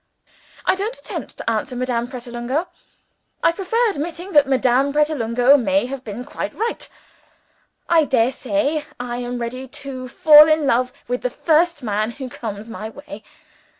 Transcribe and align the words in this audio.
"I 0.65 0.73
don't 0.73 0.97
attempt 0.97 1.37
to 1.37 1.47
answer 1.47 1.75
Madame 1.75 2.07
Pratolungo! 2.07 2.65
I 3.43 3.51
prefer 3.51 3.87
admitting 3.91 4.31
that 4.31 4.47
Madame 4.47 4.91
Pratolungo 4.91 5.57
may 5.57 5.85
have 5.85 6.03
been 6.03 6.25
quite 6.25 6.55
right. 6.55 6.89
I 7.87 8.05
dare 8.05 8.31
say 8.31 8.85
I 8.99 9.17
am 9.17 9.37
ready 9.37 9.67
to 9.67 10.07
fall 10.07 10.47
in 10.47 10.65
love 10.65 10.91
with 11.07 11.21
the 11.21 11.29
first 11.29 11.83
man 11.83 12.09
who 12.13 12.31
comes 12.31 12.67
my 12.67 12.89
way. 12.89 13.23